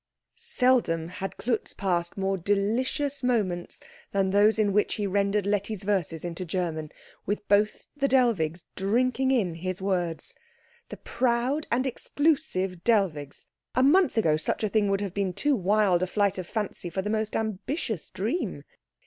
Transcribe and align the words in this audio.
Seldom 0.33 1.09
had 1.09 1.37
Klutz 1.37 1.73
passed 1.73 2.17
more 2.17 2.35
delicious 2.35 3.21
moments 3.21 3.79
than 4.11 4.31
those 4.31 4.57
in 4.57 4.73
which 4.73 4.95
he 4.95 5.05
rendered 5.05 5.45
Letty's 5.45 5.83
verses 5.83 6.25
into 6.25 6.43
German, 6.43 6.91
with 7.27 7.47
both 7.47 7.85
the 7.95 8.07
Dellwigs 8.07 8.63
drinking 8.75 9.29
in 9.29 9.53
his 9.53 9.79
words. 9.79 10.33
The 10.89 10.97
proud 10.97 11.67
and 11.71 11.85
exclusive 11.85 12.83
Dellwigs! 12.83 13.45
A 13.75 13.83
month 13.83 14.17
ago 14.17 14.37
such 14.37 14.63
a 14.63 14.69
thing 14.69 14.89
would 14.89 15.01
have 15.01 15.13
been 15.13 15.33
too 15.33 15.55
wild 15.55 16.01
a 16.01 16.07
flight 16.07 16.39
of 16.39 16.47
fancy 16.47 16.89
for 16.89 17.03
the 17.03 17.11
most 17.11 17.35
ambitious 17.35 18.09
dream. 18.09 18.63